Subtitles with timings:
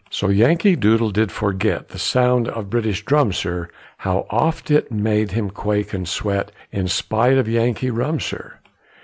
[0.09, 5.33] So Yankee Doodle did forget The sound of British drum, sir, How oft it made
[5.33, 8.55] him quake and sweat, In spite of Yankee rum, sir.